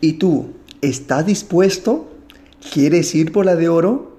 [0.00, 2.08] ¿Y tú, estás dispuesto?
[2.72, 4.16] ¿Quieres ir por la de oro?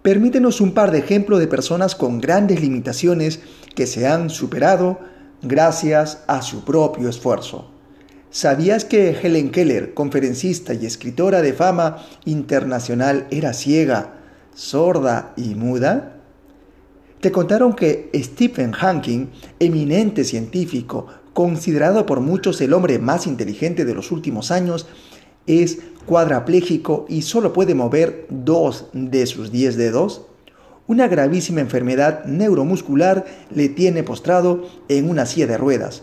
[0.00, 3.40] Permítenos un par de ejemplos de personas con grandes limitaciones
[3.74, 4.98] que se han superado
[5.42, 7.70] gracias a su propio esfuerzo.
[8.30, 14.14] ¿Sabías que Helen Keller, conferencista y escritora de fama internacional, era ciega,
[14.54, 16.16] sorda y muda?
[17.20, 19.26] ¿Te contaron que Stephen Hawking,
[19.58, 24.86] eminente científico, considerado por muchos el hombre más inteligente de los últimos años,
[25.46, 30.22] es cuadraplégico y solo puede mover dos de sus diez dedos?
[30.86, 36.02] Una gravísima enfermedad neuromuscular le tiene postrado en una silla de ruedas,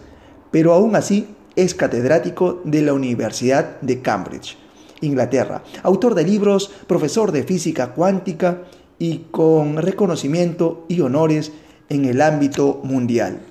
[0.51, 1.27] pero aún así
[1.57, 4.57] es catedrático de la Universidad de Cambridge,
[5.01, 8.63] Inglaterra, autor de libros, profesor de física cuántica
[8.99, 11.51] y con reconocimiento y honores
[11.89, 13.41] en el ámbito mundial.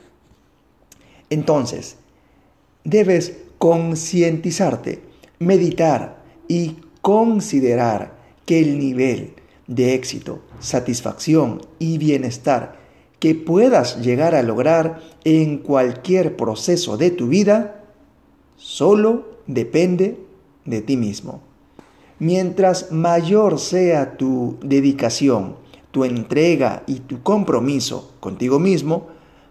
[1.30, 1.96] Entonces,
[2.84, 5.02] debes concientizarte,
[5.38, 9.34] meditar y considerar que el nivel
[9.66, 12.76] de éxito, satisfacción y bienestar
[13.18, 17.84] que puedas llegar a lograr en cualquier proceso de tu vida
[18.56, 20.18] solo depende
[20.64, 21.42] de ti mismo.
[22.18, 25.56] Mientras mayor sea tu dedicación,
[25.90, 29.08] tu entrega y tu compromiso contigo mismo,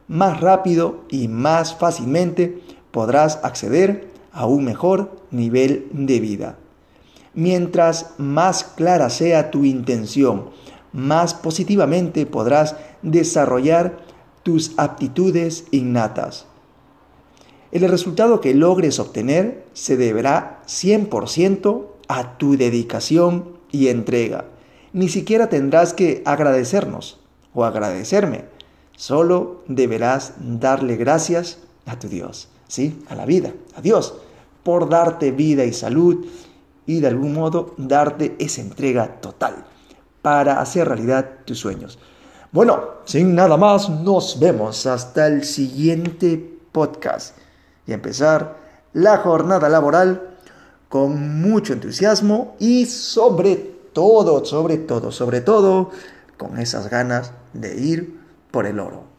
[0.08, 6.58] más rápido y más fácilmente podrás acceder a un mejor nivel de vida.
[7.34, 10.50] Mientras más clara sea tu intención,
[10.92, 13.98] más positivamente podrás desarrollar
[14.44, 16.46] tus aptitudes innatas.
[17.72, 24.46] El resultado que logres obtener se deberá 100% a tu dedicación y entrega.
[24.94, 27.20] Ni siquiera tendrás que agradecernos
[27.54, 28.46] o agradecerme.
[28.96, 32.98] Solo deberás darle gracias a tu Dios, ¿sí?
[33.10, 34.16] A la vida, a Dios,
[34.66, 36.26] por darte vida y salud
[36.88, 39.64] y de algún modo darte esa entrega total
[40.24, 42.00] para hacer realidad tus sueños.
[42.52, 47.38] Bueno, sin nada más, nos vemos hasta el siguiente podcast
[47.86, 48.58] y empezar
[48.94, 50.36] la jornada laboral
[50.90, 53.56] con mucho entusiasmo y sobre
[53.94, 55.92] todo, sobre todo, sobre todo,
[56.38, 58.20] con esas ganas de ir
[58.50, 59.15] por el oro.